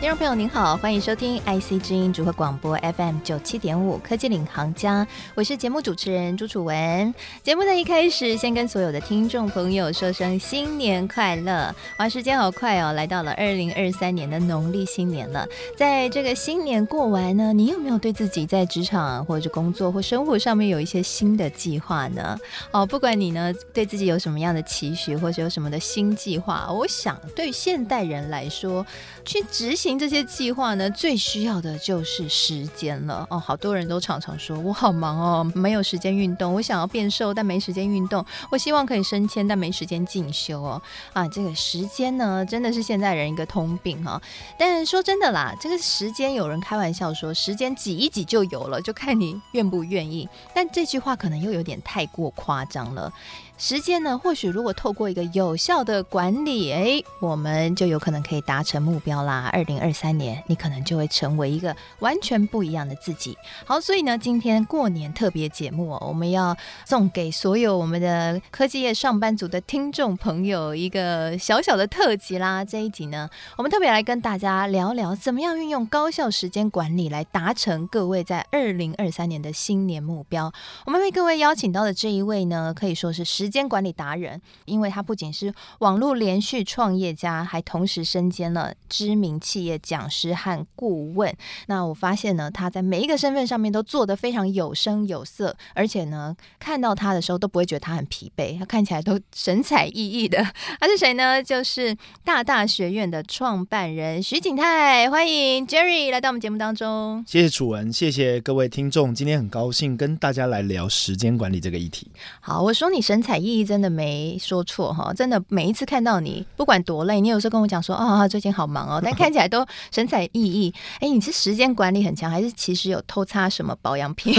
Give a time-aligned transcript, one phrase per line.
[0.00, 7.12] 听众朋友您好，欢迎收听 IC 之音组合广播 FM 九七点五科技领航家，我是节目主持人朱楚文。
[7.42, 11.74] 节目的一开始，先跟所有的听众朋友说声新年快乐！
[11.98, 15.44] 哇，时间好快哦，来到了二零二三年的农历新年了。
[15.76, 22.38] 在这个新年过完呢，你有没有对自己在职场或者工作或生活上面有一些新的计划呢？
[22.70, 28.86] 哦，不管你呢对自己有什么样的期许，或者有什么的新计划，我想对现代人来说，
[29.24, 29.87] 去执行。
[29.96, 33.38] 这些计划呢，最需要的就是时间了哦。
[33.38, 36.52] 好多人都常常说，我好忙哦，没有时间运动。
[36.52, 38.24] 我想要变瘦，但没时间运动。
[38.50, 40.82] 我希望可以升迁，但没时间进修哦。
[41.12, 44.20] 啊，这个时间呢，真的是现在人一个通病哈。
[44.58, 50.28] 但说真的啦，这个时间有人开玩笑说，时间挤一挤就有了，就看你愿不愿意。
[50.52, 53.12] 但这句话可能又有点太过夸张了。
[53.60, 59.50] 时间呢，或许如果透过一个有效的管理，哎，我们就有可能可以达成目标啦。
[59.52, 63.36] 二零二三年，你可能就会成为一个完全不一样的自己。
[63.64, 66.56] 好，所以呢，今天过年特别节目哦，我们要
[66.86, 72.64] 送给所有我们的科技业上班族的听众朋友一个小小的特辑啦。
[72.64, 80.52] 这一集呢，我们特别来跟大家聊聊，怎么样运用高效时间管理来达成各位在二零二三年的新年目标。
[80.86, 91.34] 我们为各位邀请到的这一位呢，可以说是时间管理达人，因为他不仅是网络连续创业家，还同时身兼了知名企业讲师和顾问。
[91.66, 100.44] 那我发现呢，他在每一个身份上面都做得非常有声有色，而且呢，看到他的时候都不会觉得他很疲惫，他看起来都神采奕奕的。
[100.78, 101.42] 他是谁呢？
[101.42, 107.24] 就是大大学院的创办人徐景泰，欢迎 Jerry 来到我们节目当中。
[107.26, 112.10] 谢谢楚文，谢谢各位听众，今天很高兴跟大家来聊时间管理这个议题。
[112.40, 120.74] 好，我说你神采意义，真的没说错哈，真的每一次看到你，不管多累，你有时候跟我讲说啊、最近好忙哦，但看起来都神采奕奕。
[121.00, 124.34] 哎，你是时间管理很强，还是其实有偷擦什么保养品？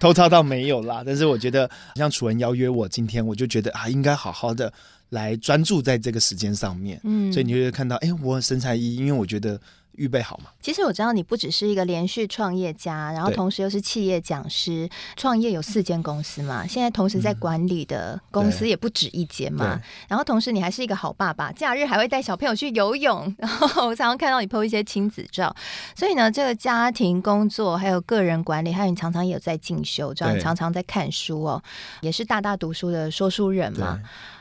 [0.00, 4.72] 偷擦倒没有啦，但是我觉得像楚文邀约我今天，我就觉得啊，应该好好的
[5.10, 7.00] 来专注在这个时间上面。
[7.04, 9.60] 嗯，所以你就会看到，哎，我神采奕奕，因为我觉得。
[9.96, 10.44] 预备好吗？
[10.60, 19.80] 其实我知道你不只是一个连续创业家，然后同时又是企业讲师，创业有四间公司嘛，现在同时在管理的公司也不止一间嘛。
[20.08, 25.54] 然后同时你还是一个好爸爸，假日还会带小朋友去游泳，然后我常常看到你 po 一些亲子照。
[25.94, 31.62] 所以呢，这个家庭、工作还有个人管理，还有你常常也有在进修，这样常常在看书哦，
[32.00, 34.00] 也是大大读书的说书人嘛。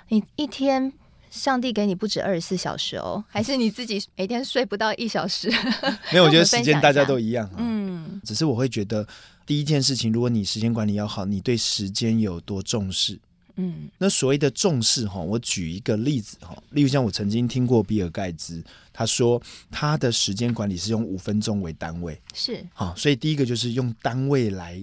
[0.09, 0.93] 你一天。
[1.33, 5.49] 上帝给你不止二十四小时哦，还是你自己每天睡不到一小时？
[6.13, 7.49] 没有，我觉得时间大家都一样。
[7.57, 9.05] 嗯，只是我会觉得
[9.43, 13.19] 第一件事情，如果你时间管理要好，你对时间有多重视？
[13.55, 24.79] 嗯，那所谓的重视哈，我举一个例子哈，例如像我曾经听过比尔盖茨，他说他的时间管理是用五分钟为单位，是好，所以第一个就是用单位来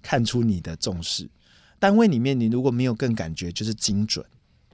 [0.00, 1.28] 看出你的重视。
[1.78, 4.24] 单位里面你如果没有更感觉，就是精准。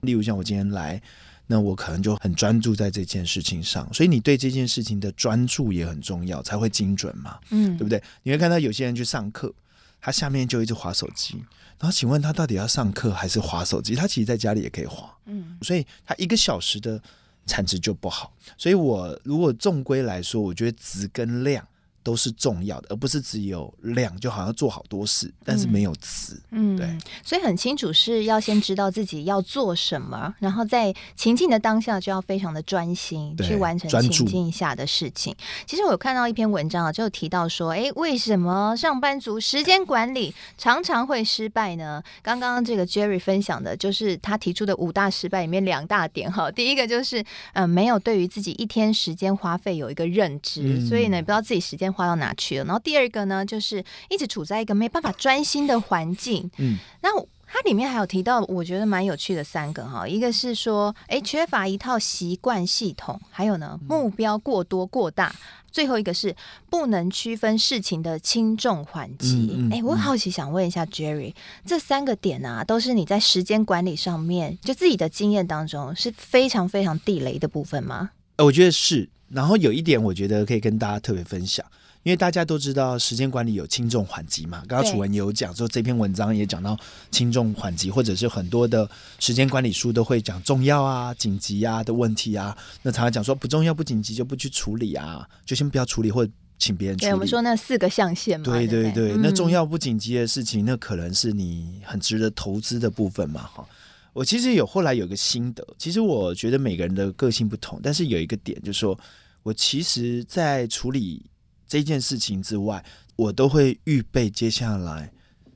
[0.06, 1.02] 例如像我今天来，
[1.48, 8.02] 那我可能就很专注在这件事情上，所以你对这件事情的专注也很重要，才会精准嘛，嗯，对不对？
[8.22, 9.52] 你会看到有些人去上课，
[10.00, 11.34] 他下面就一直划手机，
[11.78, 13.94] 然后请问他到底要上课还是划手机？
[13.94, 17.00] 他其实在家里也可以划，嗯，所以他一个小时的
[17.44, 18.32] 产值就不好。
[18.56, 21.66] 所以我如果纵归来说，我觉得值跟量。
[22.06, 26.40] 都是重要的，而不是只有量，就好像做好多事，但是没有质。
[26.52, 35.34] 嗯，对，所以很清楚是要先知道自己要做什么，然后在情境的当下就要非常的专心去完成情境下的事情。
[35.66, 42.00] 其实我有看到一篇文章啊，就提到说，哎，为什么上班族时间管理常常会失败呢？
[42.22, 46.48] 刚刚这个 Jerry 分享的就是他提出的五大失败里面两大点哈。
[46.52, 47.20] 第一个就是
[47.54, 51.92] 嗯、呃，没有对于自己一天时间花费有一个认知，嗯、所以呢，不知道自己时间。
[51.96, 52.64] 花到哪去了？
[52.66, 56.50] 然后第二个呢，就是一直处在一个没办法专心的环境。
[56.58, 57.08] 嗯，那
[57.48, 65.34] 它里面还有提到，我觉得蛮有趣的三个哈，一个是说，哎，缺乏一套习惯系统，还有呢，目标过多过大，
[65.70, 66.34] 最后一个是
[66.68, 69.68] 不能区分事情的轻重缓急。
[69.72, 71.34] 哎，我好奇想问一下 Jerry，
[71.64, 78.10] 这三个点啊，都是你在时间管理上面就自己的经验当中是非常非常地雷的部分吗？
[78.36, 79.08] 呃我觉得是。
[79.28, 81.66] 然后有一点，我觉得可以跟大家特别分享。
[82.06, 86.78] 因为大家都知道时间管理有轻重缓急嘛，刚刚楚文也有讲说这篇文章也讲到
[87.10, 88.88] 轻重缓急，或者是很多的
[89.18, 92.56] 时间管理书都会讲重要啊、紧急啊的问题啊。
[92.80, 96.24] 那常常讲说不重要不紧急就不去处理啊，就先不要处理或
[96.60, 96.96] 请别人。
[96.98, 98.44] 对，我们说那四个象限嘛。
[98.44, 103.50] 对对对，那重要不紧急的事情，嗯、那可能是你很值得投资的部分嘛。
[103.52, 103.66] 哈，
[104.12, 108.96] 我其实有后来有个心得，其实我觉得每个人的个性不同，但是有一个点就是说，
[109.42, 111.20] 我其实，在处理
[111.66, 112.84] 这件事情之外，
[113.16, 115.12] 我都会预备接下来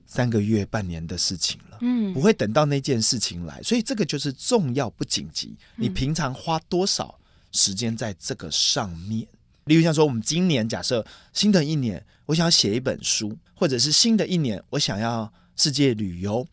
[0.06, 1.78] 三个月、半年的事情了。
[1.82, 5.56] 嗯，不会等到那件事情来，所以这个就是重要不紧急。
[5.76, 7.18] 你平常花多少
[7.52, 9.26] 时间在这个上面？
[9.64, 16.46] 例如像说，我们今年假设新的一年，我想要写一本书，或者是新的一年，我想要世界旅游。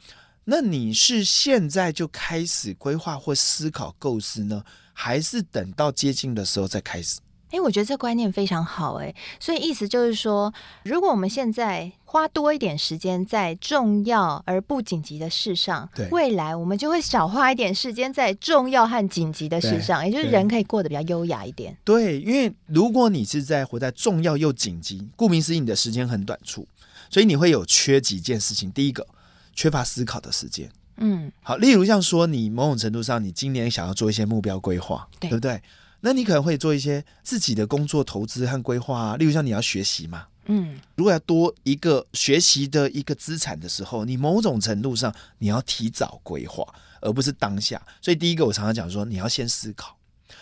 [0.44, 4.64] 那你是现在就开始规划或思考构思呢，
[4.94, 7.20] 还是等到接近的时候再开始？
[7.52, 10.54] 哎，我觉得这观念非常好，哎，所以意思就是说，
[10.84, 21.76] 如果我们现在花多一点时间在重要而不紧急的事上，对，未来我们就会少花一点时间在重要和紧急的事上，也就是人可以过得比较优雅一点。
[21.86, 26.68] 对，因为如果你是在活在重要又紧急，顾名思义，你的时间很短促，
[27.10, 28.70] 所以你会有缺几件事情。
[28.72, 29.08] 第一个，
[29.54, 30.70] 缺乏思考的时间。
[30.98, 35.62] 嗯，好，例如像说，你某种程度上，你今年想要做一些目标规划，对，对不对？
[36.02, 46.64] 那你可能会做一些自己的工作投资和规划啊，例如像你要学习嘛，嗯，如果要多一个学习的一个资产的时候，你某种程度上你要提早规划，
[47.02, 47.82] 而不是当下。
[48.02, 49.98] 所以第一个我常常讲说，你要先思考，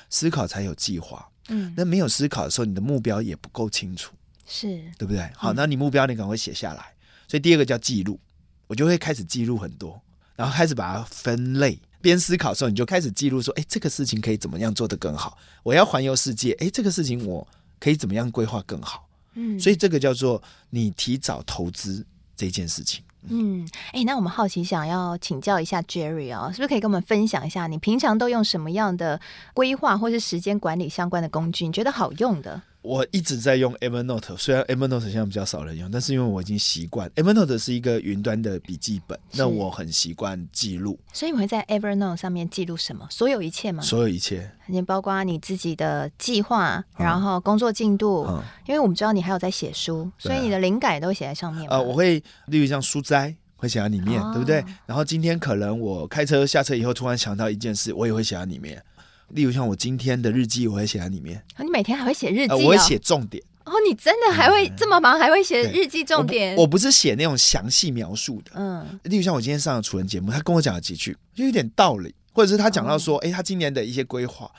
[0.10, 1.28] 思考才有计划。
[1.48, 4.13] 嗯，那没有思考的时候，你的目标也不够清楚，
[4.46, 4.68] 是
[4.98, 5.30] 对不对？
[5.36, 6.94] 好，那你目标你赶快写下来。
[7.28, 8.19] 所以第二个叫记录，
[8.68, 10.02] 我就会开始记录很多，
[10.36, 11.80] 然后开始把它分类。
[12.06, 15.36] 边思考的时候，你就开始记录说：“哎，这个事情可以怎么样做得更好？
[15.63, 17.46] 我要环游世界，哎，这个事情我
[17.80, 22.06] 可以怎么样规划更好？”嗯，所以这个叫做你提早投资
[22.38, 23.04] 这件事情。
[23.28, 29.19] 嗯，哎，那我们好奇想要请教一下 Jerry 哦，是不是可以跟我们分享一下你平常都用什么样的
[29.56, 31.66] 规划或是时间管理相关的工具？
[31.66, 32.62] 你觉得好用的？
[32.85, 40.99] 我一直在用 Evernote，虽然 Evernote 现在比较少人用，但是因为我已经习惯 Evernote 是一个云端的笔记本，那我很习惯记录。
[41.11, 43.07] 所以你会在 Evernote 上面记录什么？
[43.09, 43.81] 所有一切吗？
[43.81, 48.25] 所有一切，你包括你自己的计划，然后工作进度。
[48.29, 51.67] 嗯，因为我们知道你还有在写书，所以你的灵感也都会写在上面。
[51.69, 54.63] 呃，我会例如像书斋会写在里面，哦，对不对？
[54.85, 58.79] 然后今天可能我开车下车以后，突然想到一件事，我也会写在里面。
[59.30, 61.44] 例如像我今天的日记，我会写在里面。
[61.60, 62.54] 你每天还会写日记？
[62.54, 63.44] 呃，我会写重点。
[63.66, 66.56] 哦，你真的还会这么忙，还会写日记重点？
[66.56, 68.51] 我不，是写那种详细描述的。
[68.54, 74.51] 嗯，例如像我今天上的楚人节目，他跟我讲了几句，就有点道理，或者是他讲到说，哎、哦，他今年的一些规划，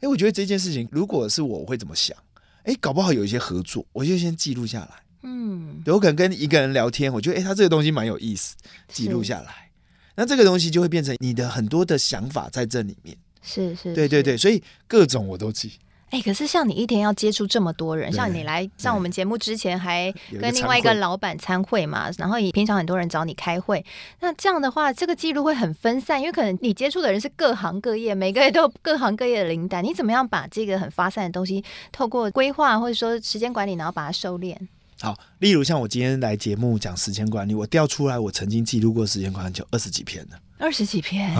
[0.00, 2.16] 哎，我觉得这件事情如果是我，我会怎么想？
[2.62, 4.90] 哎，搞不好有一些合作，我就先记录下来。
[5.24, 8.54] 嗯，有，可能跟一个人聊天，我觉得哎，他这个东西蛮有意思，
[8.86, 9.70] 记录下来，
[10.14, 13.16] 那这个东西就会变成你的很多的想法在这里面。
[13.42, 15.72] 是是，对对对，所以各种我都记。
[16.10, 23.82] 哎、欸，可是像你一天要接触这么多人，像你来上我们节目之前还跟另外一个老板参会嘛，然后也平常很多人找你开会，
[24.20, 34.54] 那这样的话，这个记录会很分散，因为可能你接触的人是各行各业，每个月都有各行各业的灵感，你怎么样把这个很发散的东西，透过规划或者说时间管理，然后把它收敛？
[35.00, 40.38] 好，例如像我今天来节目讲时间管理，我调出来我曾经记录过时间管理就二十几篇了。
[40.62, 41.34] 二十几篇，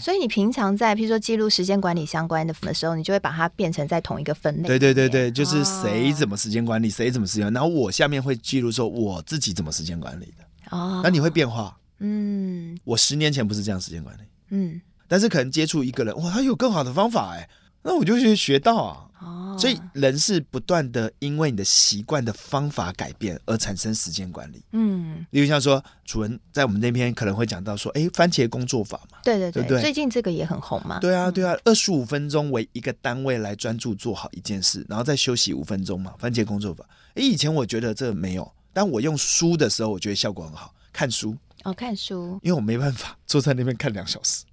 [0.00, 4.66] 所以你平常在譬如说记录时间管理相关的的时候，你就会把它变成在同一个分类。
[4.66, 10.76] 对对对对，就是谁怎么时间管理，谁怎么时间，然后我下面会记录说我自己怎么时间管理的。
[10.76, 11.78] 哦，那你会变化。
[12.00, 14.22] 嗯，我十年前不是这样时间管理。
[14.48, 17.48] 嗯，但是可能接触一个人，哇，他有更好的方法哎，
[17.84, 19.00] 那我就去学到啊。
[19.20, 24.62] 哦，所以人是不断的因为你的习惯的方法改变而产生时间管理。
[24.72, 30.98] 嗯，例如像说楚文在我们那边可能会讲到说，哎，番茄工作法嘛，对对对，对对，最近这个也很红嘛。
[30.98, 36.84] 对啊对啊，二十五分钟为一个单位来专注做好一件事，然后再休息五分钟嘛，番茄工作法。
[37.14, 40.74] 哎，以前我觉得这没有，但我用书的时候，我觉得效果很好。
[40.92, 44.44] 看书哦，看书，因为我没办法坐在那边看两小时。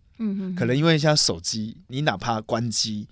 [0.55, 3.07] 可能因为像手机，你哪怕关机。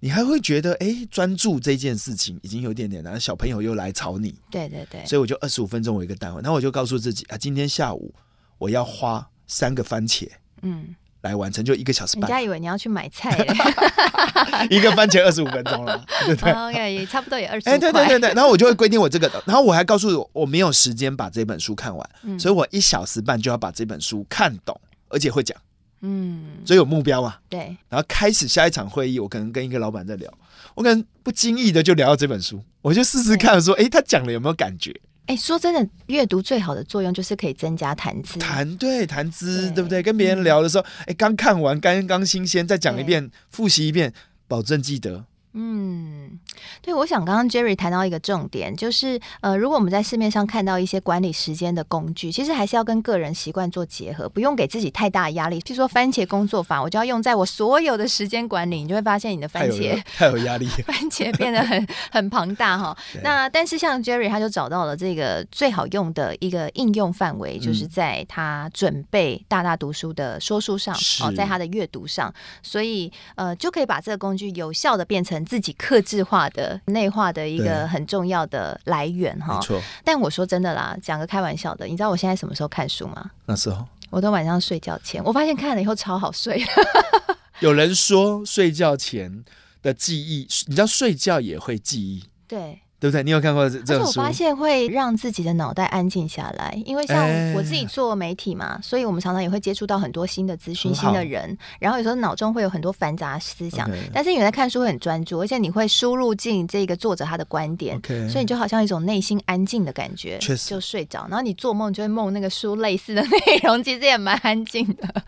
[0.00, 4.34] 你还会觉得哎，专注这件事情已经有点点难，小朋友又来吵你。
[4.50, 8.14] 对对对，所以我就二十五分钟我一个单位，然后我就告诉自己啊，今天下午
[8.58, 10.28] 我要花三个番茄，
[10.60, 12.28] 嗯，来完成，就一个小时半。
[12.28, 13.42] 人家以为你要去买菜，
[14.68, 17.68] 一个番茄二十五分钟了，对不对？OK，也差不多也二十。
[17.70, 25.56] 哎，对对对对，然后我就会规定我这个，然后我还告诉我我没有时间把这本书看完，嗯，所以我一小时半就要把这本书看懂，而且会讲。
[26.00, 27.36] 嗯，所以有目标嘛。
[27.48, 30.32] 对，然后开始下一场会议，我可能跟一个老板在聊，
[30.74, 34.94] 我可能不经意的就聊到这本书，我就试试看说，哎，他讲的有没有感觉？
[35.26, 40.00] 哎，说真的，阅读最好的作用就是可以增加谈资，谈对谈资，对，对不对？
[40.00, 44.12] 跟别人聊的时候，哎、嗯，刚看完，刚刚新鲜，再讲一遍，复习一遍，
[44.46, 45.24] 保证记得。
[45.58, 46.38] 嗯，
[46.82, 55.58] 对，我想刚刚 Jerry 谈到一个重点，就是呃，如果我们在市面上看到一些管理时间的工具，其实还是要跟个人习惯做结合，不用给自己太大的压力。
[55.60, 62.94] 譬如说番茄工作法，我就要用在我所有的时间管理，你就会发现你的番茄太有压力， 番茄变得很很庞大哈。
[63.24, 72.30] 那但是像 Jerry 他就找到了这个最好用的一个应用范围，就是在他准备大大读书的说书上哦，在他的阅读上，
[72.62, 76.78] 所以呃就可以把这个工具有效的变成自己克制化的。
[76.86, 79.80] 内化的一个很重要的来源哈，没错。
[80.04, 83.30] 但我说真的啦，讲个开玩笑的，你知道我现在什么时候看书吗？
[83.46, 86.62] 那时候我都晚上睡觉前，我发现看了以后超好睡。
[87.60, 89.44] 有人说睡觉前
[89.82, 92.80] 的记忆，你知道睡觉也会记忆，对。
[93.06, 93.22] 对不对？
[93.22, 94.20] 你有看过这这种书？
[94.20, 103.88] 我发现会让自己的脑袋安静下来，因为像我自己做媒体嘛，欸、所以我们常常也会接触到很多新的资讯、新的人，然后有时候脑中会有很多繁杂思想。
[104.12, 111.26] 但是你在看书会很专注，而且你会输入进这个作者他的观点.所以你就好像一种内心安静的感觉，确实就睡着。
[111.28, 115.22] 然后你做梦就会梦那个书类似的 内容，其实也蛮安静的。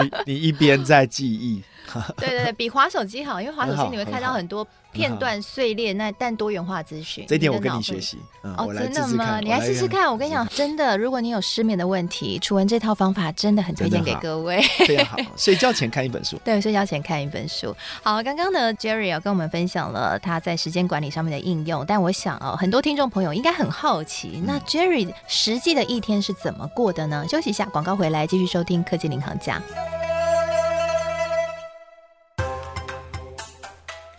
[0.26, 1.62] 你你一边在记忆。
[2.16, 7.24] 对对对，比滑手机好，因为滑手机你会看到很多片段碎裂，那但多元化资讯。
[7.28, 8.18] 这一点我跟你学习。
[8.42, 9.38] 哦，真的吗？
[9.40, 10.10] 你来试试看。
[10.10, 14.60] 我跟你讲，真的，如果你有失眠的问题，楚文这套方法真的很推荐给各位。
[14.86, 16.36] 非常好，睡觉前看一本书。
[16.44, 17.74] 对，睡觉前看一本书。
[18.02, 27.24] 好，刚刚呢，Jerry 要跟我们分享了他在时间管理上面的应用，但我想哦，很多听众朋友应该很好奇，那 Jerry 实际的一天是怎么过的呢？
[27.28, 29.62] 休息一下，广告回来继续收听科技领航家。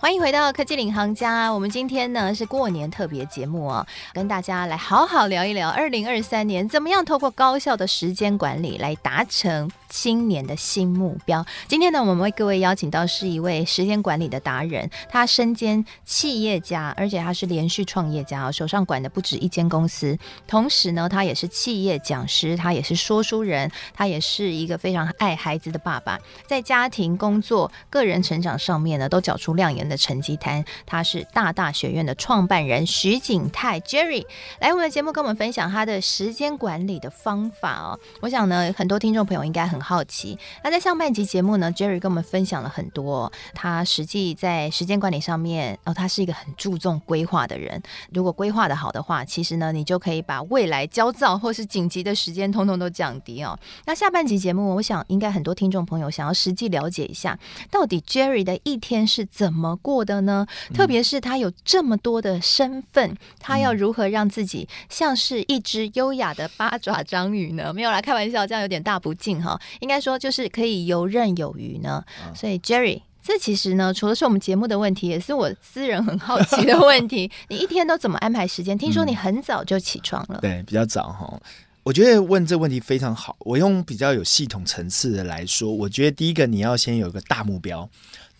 [0.01, 11.45] 欢迎回到科技领航家，我们今天呢是过年特别节目哦，跟大家来好好聊一聊二零二三年怎么样透过高效的时间管理来达成新年的新目标。
[11.67, 20.17] 今天呢，我们为各位邀请到是一位时间管理的达人，他身兼企业家，而且他是连续创业家，手上管的不止一间公司。
[20.47, 26.17] 同时呢，他也是企业讲师，他也是说书人，他也是一个非常爱孩子的爸爸，
[26.47, 30.63] 在家庭、工作、个人成长上面呢，都缴出亮眼的成绩单。
[30.85, 34.25] 他是大大学院的创办人徐景泰 Jerry，
[34.59, 37.99] 来我们的节目跟我们分享他的时间管理的方法哦。
[38.21, 40.37] 我想呢，很多听众朋友应该很好奇。
[40.63, 47.81] 那在上半集节目呢，Jerry 跟我们分享了很多，他实际在时间管理上面，哦，他是一个很注重规划的人。
[48.13, 53.57] 如果规划的好的话，其实呢，你就可以把未来焦躁或是紧急的时间通通都降低哦。
[53.85, 57.37] 那下半集节目，我想应该很多听众朋友想要实际了解一下，
[57.69, 60.45] 到底 Jerry 的一天是怎么过的呢？
[60.69, 67.73] 嗯、特别是他有这么多的身份，他要如何让自己像是一只优雅的八爪章鱼呢？
[67.75, 69.59] 没有啦开玩笑，这样有点大不敬哈。
[69.79, 72.03] 应该说就是可以游刃有余呢。
[72.35, 77.31] 所以 Jerry，这其实呢，除了是我们节目的问题，也是我私人很好奇的问题。
[77.49, 78.77] 你一天都怎么安排时间？
[78.77, 80.39] 听说你很早就起床了。
[80.39, 81.39] 嗯、对，比较早哈。
[81.83, 83.35] 我觉得问这问题非常好。
[83.39, 87.89] 我用比较有系统层次的来说，我觉得第一个你要先有一个大目标，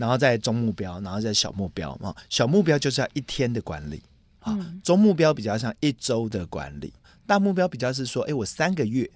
[0.01, 2.13] 然后再中目标，然后再小目标啊。
[2.29, 4.01] 小目标就是要一天的管理
[4.39, 6.91] 啊，中目标比较像一周的管理，
[7.25, 9.09] 大目标比较是说，哎，我三个月。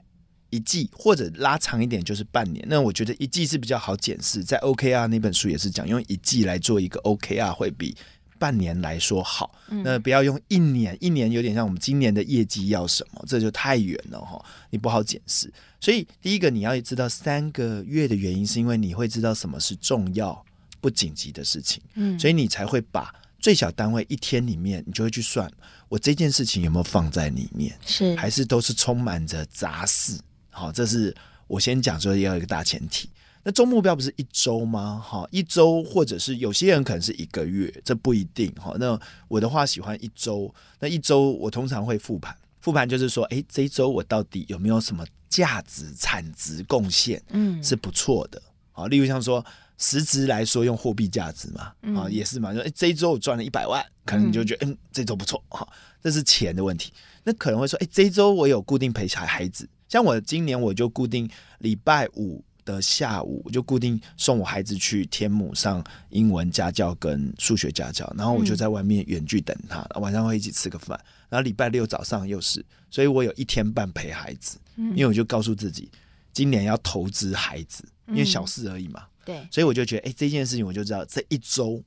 [0.51, 4.42] 一季或者拉长一点就是半年，那我觉得一季是比较好检视。
[4.42, 7.94] 在 OKR 那本书也是讲用一季来做一个 OKR 会比
[8.39, 9.54] 半年来说好。
[9.68, 15.51] 那不要用一年，一年有点像我们今年的业绩要什么，这就太远了哈，你不好检视。
[15.82, 20.46] 所以第一个你要知道三个月的原因，是因为你会知道什么是重要
[20.82, 25.50] 不紧急的事情，嗯，所以你才会把最小单位一天里面，你就会去算
[25.88, 30.20] 我这件事情有没有放在里面，是还是都是充满着杂事。
[30.50, 31.15] 好，这是
[31.48, 33.10] 我先讲说要一个大前提。
[33.44, 35.00] 那周目标不是一周吗？
[35.08, 38.51] 哈，一周或者是有些人可能是一个月，这不一定。
[38.53, 40.51] 哈，那我的话喜欢一周。
[40.79, 47.22] 那一周我通常会复盘，复盘就是说，哎，这一周我到底有没有什么价值、产值贡献？
[47.29, 48.41] 嗯，是不错的。
[48.72, 49.46] 好，例如像说
[49.77, 52.53] 实质来说，用货币价值嘛，啊，也是嘛。
[52.53, 55.44] 说，哎，这一周我赚了一百万，可能你就觉得，嗯，这周不错。
[55.50, 55.67] 哈，
[56.01, 56.94] 这是钱的问题。
[57.24, 59.67] 那可能会说，哎，这一周我有固定陪小孩子。
[59.89, 61.29] 像我今年我就固定
[61.60, 71.00] 礼拜五的下午，我就固定送我孩子去天母上英文家教跟数学家教，然后我就在外面远距等他，晚上会一起吃个饭。
[71.29, 75.89] 然后礼拜六早上又是，所以我有一天半陪孩子，因为我就告诉自己，
[76.34, 79.03] 今年要投资孩子，因为小事而已嘛。
[79.25, 81.84] 对，所以我就觉得，哎，这件事情我就知道这一周。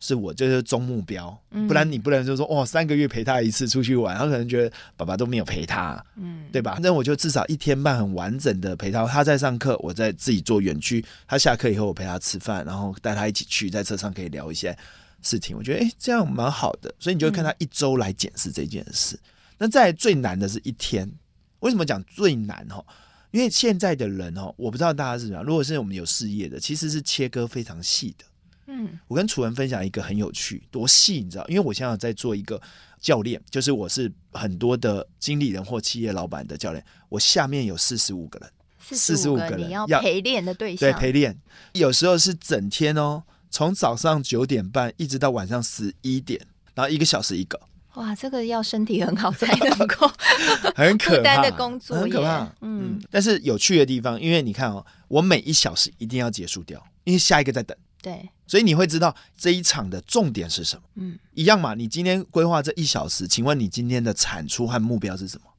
[0.00, 6.78] 是我就是中目标，不然你不能就说哦，三个月陪他一次出去玩，他可能觉得爸爸都没有陪他，嗯，对吧？
[6.80, 14.72] 那我就至少一天半很完整的陪他，他在上课，我在自己做远区，他下课以后我陪他吃饭，然后带他一起去，在车上可以聊一些
[15.20, 19.16] 事情，我觉得哎，这样蛮好的，所以你就会看他一周来检视这件事。
[19.16, 19.20] 嗯、
[19.58, 21.10] 那在最难的是一天，
[21.58, 22.84] 为什么讲最难哈？
[23.30, 25.44] 因为现在的人哦，我不知道大家是怎么样。
[25.44, 28.24] 如果是我们有事业的，其实是切割非常细的。
[28.66, 31.46] 嗯，我跟楚文分享一个很有趣，多细你知道？
[31.48, 32.60] 因为我现在在做一个
[33.00, 41.34] 教练，就是我是很多的经理人或企业老板的教练，我下面有四十五个人，四十五个人要陪练的对象，对，陪练，
[41.72, 46.38] 有时候是整天哦，从早上九点半一直到晚上十一点，
[46.74, 47.58] 然后一个小时一个。
[47.98, 50.08] 哇，这个要身体很好才能够
[50.76, 52.44] 很可怕的工作，很可怕。
[52.60, 57.76] 嗯，嗯，但是有趣的地方，因为你看哦，我每一小时一定要结束掉，因为下一个在等。
[58.00, 60.82] 对，所以你会知道这一场的重点是什么。
[60.94, 61.74] 嗯，一样嘛。
[61.74, 65.50] 你今天规划这一小时，请问你今天的产出和目标是什么？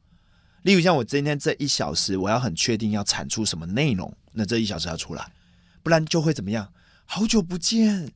[0.62, 5.29] 例如像我今天这一小时，我要很确定要产出什么内容，那这一小时要出来，
[5.84, 6.72] 不然就会怎么样？
[7.05, 8.13] 好久不见，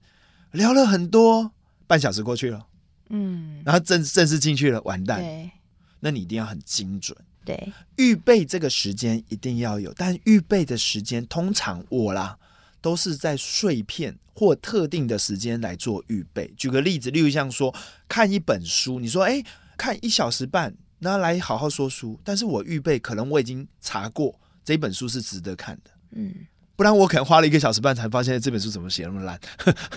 [0.52, 1.52] 聊了很多，
[1.86, 2.68] 半小时过去了。
[3.16, 5.22] 嗯，然后正正式进去了，完蛋。
[5.22, 5.52] 对，
[6.00, 7.16] 那你一定要很精准。
[7.46, 12.38] 对，预备这个时间一定要有，但预备的时间通常我啦
[12.82, 16.52] 都是在碎片或特定的时间来做预备。
[16.58, 17.74] 举个例子，例如像说
[18.08, 19.44] 看一本书，你说哎，
[19.78, 25.92] 看一小时半，那来好好说书，但是我预备可能我已经查过这本书是值得看的。
[26.12, 26.34] 嗯。
[26.76, 29.40] 不然我可能花了一个小时半才发现这本书怎么写那么烂。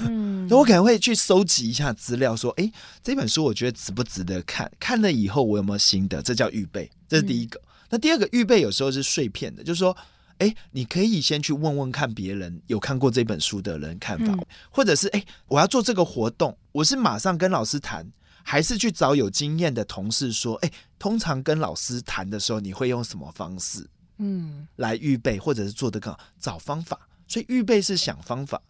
[0.00, 2.70] 嗯， 那我可能会去搜集一下资料，说，哎，
[3.02, 4.70] 这本书我觉得值不值得看？
[4.78, 6.20] 看了以后我有没有心得？
[6.20, 7.58] 这叫预备，这是第一个。
[7.60, 9.96] 嗯、那第二个预备有时候是碎片的，就是说，
[10.38, 18.06] 哎，你可以先去问问看别人有看过这本书的人看法，嗯、或者是，哎，我要做这个活动，我是马上跟老师谈，
[18.42, 23.88] 还是去找有经验的同事说，哎，通常跟老师谈的时候，你会用什么方式？
[24.18, 27.08] 嗯，来预备或者是做得更好，找方法。
[27.28, 28.62] 所以预备是想方法，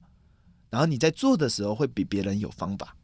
[0.71, 2.96] 然后你在做的时候会比别人有方法。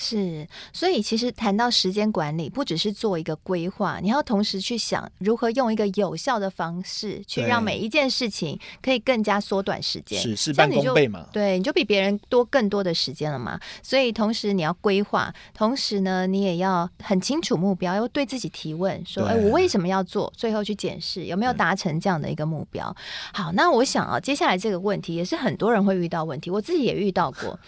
[0.00, 11.26] 是，所以其实谈到时间管理，不只是做一个规划，你要同时去想如何用一个有效的方式，去让每一件事情可以更加缩短时间，是事半功倍嘛？
[11.32, 13.58] 对，你就比别人多更多的时间了嘛。
[13.82, 20.32] 所以同时你要规划，同时呢，你也要很清楚目标，要对自己提问，说：哎，我为什么要做？
[20.36, 22.94] 最后去检视有没有达成这样的一个目标。
[23.32, 27.58] 好，那我想啊，接下来这个问题也是很多人会遇到问题，我自己也遇到过，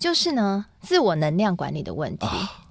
[0.00, 0.66] 就是呢。
[0.86, 2.26] 自我能量管理的问题，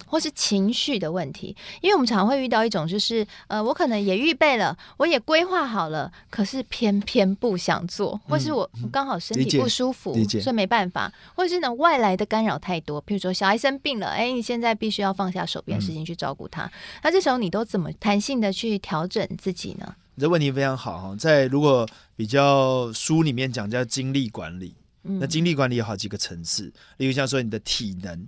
[0.06, 16.71] 或是情绪的问题，因为我们常会遇到一种，就是呃，我可能也预备了，我也规划好了，可是偏偏不想做，或是我刚好身体不舒服，所以没办法，或者是呢外来的干扰太多，譬如说小孩生病了，哎，你现在必须要放下手边的事情去照顾他，
[17.04, 19.95] 那这时候你都怎么弹性的去调整自己呢？
[20.15, 24.75] 你这问题非常好哈，在如果比较书里面讲叫精力管理。
[25.20, 28.28] 那精力管理有好几个层次，例如像说你的体能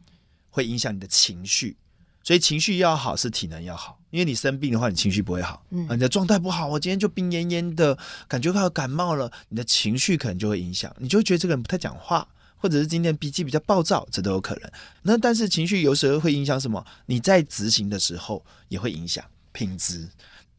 [0.50, 1.76] 会影响你的情绪，
[2.24, 14.72] 所以情绪要好是体能要好，因为你生病的话，你情绪不会好，嗯，你的状态不好，我今天就病恹恹的感觉快要感冒了，你的情绪可能就会影响，你就会觉得这个人不太讲话，或者是今天脾气比较暴躁，这都有可能。
[15.04, 16.86] 那但是情绪有时候会影响什么？
[17.06, 20.08] 你在执行的时候也会影响品质，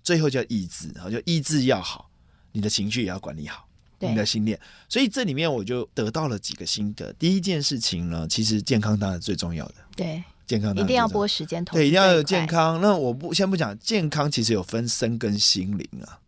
[0.02, 2.10] 最后叫意志，然后就意志要好，
[2.52, 3.67] 你的情绪也要管理好。
[4.00, 4.58] 你的信念，
[4.88, 7.12] 所以这里面我就得到了几个心得。
[7.14, 9.74] 第一件事情呢，其实健康当然最重要的。
[9.96, 11.76] 对，健康当然一定要拨时间投。
[11.76, 12.80] 对，一定要有健康。
[12.80, 16.20] 那我不先不讲健康，其实有分身跟心灵啊。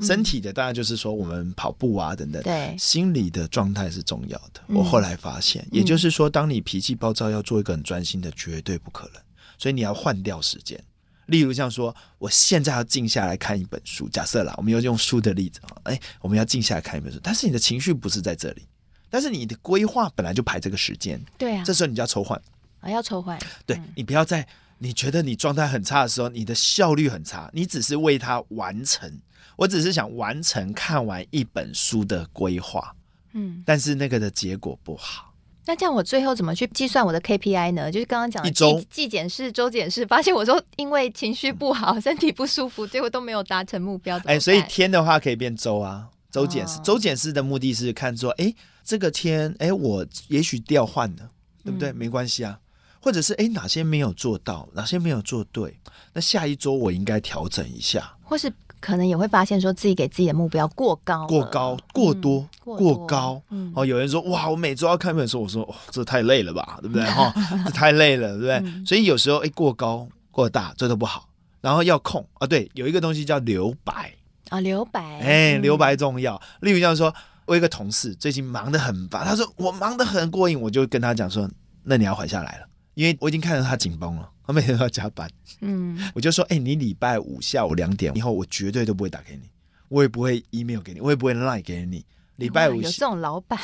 [0.00, 2.42] 身体的当然就是说我们跑步啊等等。
[2.42, 4.60] 对，心理的状态是重要的。
[4.66, 9.22] 我后来发现，也就是说，当你脾气暴躁，要做一个很专心的，绝对不可能。
[9.56, 10.82] 所以你要换掉时间。
[11.26, 14.08] 例如像说，我现在要静下来看一本书。
[14.08, 17.18] 假设啦，我们要用书的例子啊，哎，我们要静下来看一本书。
[17.22, 18.66] 但是你的情绪不是在这里，
[19.10, 21.22] 但是你的规划本来就排这个时间。
[21.38, 22.40] 对啊，这时候你就要抽换
[22.80, 23.38] 啊，要抽换。
[23.66, 24.46] 对，你不要在
[24.78, 29.20] 你觉得你状态很差的时候，你的效率很差，你只是为它完成。
[29.56, 32.94] 我只是想完成看完一本书的规划，
[33.34, 35.33] 嗯，但是那个的结果不好。
[35.66, 37.90] 那这样我最后怎么去计算我的 KPI 呢？
[37.90, 44.16] 就是刚刚讲的周季检视、周检视，发现我说因为情绪不好、 身体不舒服，最后都没有达成目标。
[44.18, 46.78] 哎、欸，所以天的话可以变周啊，周检视。
[46.80, 51.28] 周检视的目的是看说，哎、欸，这个天，哎、欸，我也许调换了，
[51.64, 51.90] 对不对？
[51.90, 52.58] 嗯、没关系啊，
[53.00, 55.78] 或者是哎、欸，哪些没有做到，哪些没有做对，
[56.12, 58.52] 那下一周我应该调整一下，或是。
[58.84, 63.42] 可能也会发现说自己给自己的目标过高、过高、过多、嗯、过，多过高。
[63.48, 67.02] 嗯、哦，有人说哇，我每周要看一本书，我说哦，这太累了吧，对不对？
[67.06, 67.32] 哈、哦，
[67.64, 68.56] 这太累了，对不对？
[68.68, 71.26] 嗯、所以有时候哎，过高过大这都不好。
[71.62, 74.12] 然后要控啊，对，有一个东西叫留白
[74.50, 76.38] 啊，留白，哎，留白重要。
[76.60, 77.10] 例如像说，
[77.46, 81.48] 我有一个同事最近忙得很烦，他说我忙得很过瘾，我就跟他讲说，
[81.84, 82.66] 那你要缓下来了。
[82.94, 85.30] 因为我已经看到他紧绷了，他每天都要加班。
[85.60, 89.42] 嗯，我就说，哎、欸，你礼拜五下午两点以后，我绝对都不会打给你，
[89.88, 92.04] 我也不会 email 给你，我也不会 line 给你。
[92.36, 93.58] 礼拜五有这种老板，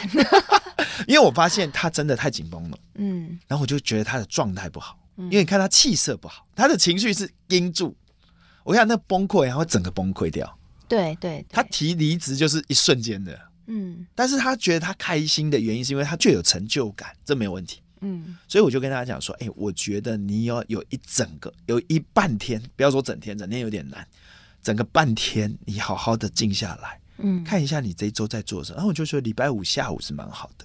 [1.08, 2.78] 因为我发现他真的太紧绷了。
[2.94, 7.96] 嗯，然后我就觉得他的状态不好，因为你看他气色不好，他的情绪是阴住。
[8.62, 10.58] 我看那崩溃，然后整个崩溃掉。
[10.86, 13.36] 对对，对，他提离职就是一瞬间的。
[13.66, 17.80] 嗯，但是他觉得他开心的原因是因为他具有成就感，这没有问题。
[18.00, 24.06] 嗯，所以我就跟大家讲说，哎、欸，我觉得你要有一整个，有一半天，不要说整天，整天有点难，
[24.62, 28.76] 整个半天，你好好的静下来，嗯，看一下你这一周在做什么。
[28.76, 30.64] 然后我就说礼拜五下午是蛮好的，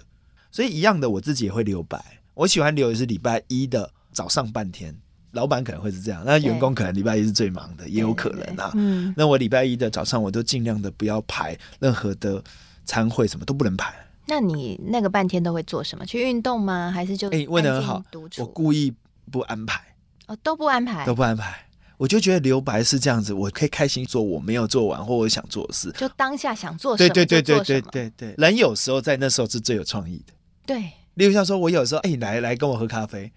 [0.51, 2.03] 所以一样的，我自己也会留白。
[2.33, 4.95] 我喜欢留的是礼拜一的早上半天，
[5.31, 8.71] 老板可能会是这样，那员工可能礼拜一是最忙的，也有可能啊。
[8.75, 12.41] 嗯，那我礼拜一的早上，我都尽量的不要排任何的
[12.85, 13.93] 餐会，什么都不能排。
[14.27, 16.05] 那你那个半天都会做什么？
[16.05, 16.91] 去运动吗？
[16.91, 18.03] 还是就哎，问得很好。
[18.37, 18.93] 我故意
[19.31, 19.81] 不安排
[20.27, 21.65] 哦，都不安排，都不安排。
[21.97, 28.35] 我就觉得留白是这样子，我可以开心做我没有做完或我想做的事，就当下想做什么对对对对对对对。
[28.37, 30.33] 人有时候在那时候是最有创意的。
[30.65, 33.31] 对，例如像说，我有时候哎，来来跟我喝咖啡，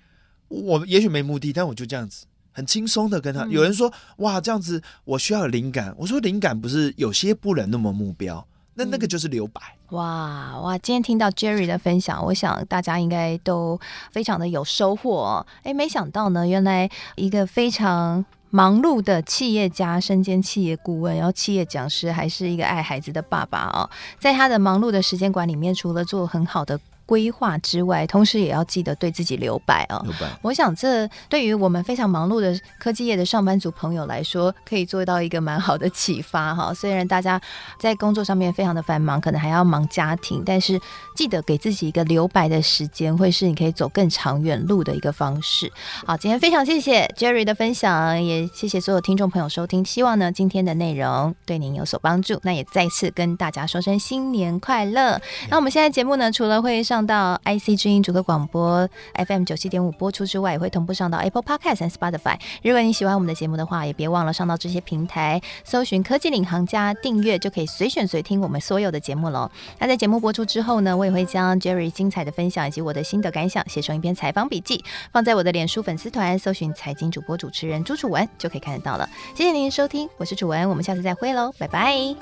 [0.48, 3.46] 我也许没目的，但我就这样子很轻松的跟他。
[3.46, 5.94] 有人说哇，这样子我需要灵感。
[5.96, 8.44] 我说灵感不是有些不能那么目标。
[8.78, 9.60] 那那个就是留白。
[9.90, 10.78] 哇哇！
[10.78, 13.78] 今天听到 Jerry 的分享，我想大家应该都
[14.12, 15.46] 非常的有收获哦。
[15.64, 23.90] 哎，没想到呢，原来一个非常忙碌的企业家，身兼企业顾问，然后企业讲师，还是一个爱孩子的爸爸哦。
[24.20, 26.78] 在他的忙碌的时间管里面，除了做很好的。
[27.08, 29.98] 规划之外，同时也要记得对自己留白哦。
[30.04, 36.72] 留白，我想这对于我们非常忙碌的科技业的上班族朋友来说，可以做到一个蛮好的启发哈。
[36.76, 37.40] 虽然大家
[37.80, 40.78] 在工作上面非常的繁忙，可能还要忙家庭，但是
[41.16, 45.72] 记得给自己一个留白的时间，会是你可以走更长远路的一个方式。
[46.06, 49.82] 好，今天非常谢谢 Jerry 的分享，也谢谢所有听众朋友收听。
[49.82, 52.38] 希望呢今天的内容对您有所帮助。
[52.42, 55.20] 那也再次跟大家说声新年快乐。
[55.48, 62.36] 那我们现在节目呢，除了会上上到 IC 之音主客广播 FM 九七点五播出之外，也会同步上到 Apple Podcast 和 Spotify。
[62.64, 69.48] 如果你喜欢我们的节目的话，也别忘了上到这些平台搜寻“科技领航家”订阅，就可以随选随听我们所有的节目喽。
[69.78, 74.82] 那在节目播出之后呢，我也会将 Jerry 精彩的分享以及我的心得感想写成一篇采访笔记，
[75.12, 79.08] 放在我的脸书粉丝团，搜寻“财经主播主持人朱楚文”就可以看得到了。
[79.36, 82.16] 谢谢您的收听，我是楚文，我们下次再会喽，拜拜。